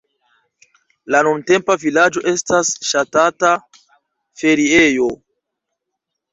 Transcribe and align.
La 1.15 1.21
nuntempa 1.27 1.75
vilaĝo 1.83 2.25
estas 2.33 2.73
ŝatata 2.93 3.53
feriejo. 4.43 5.15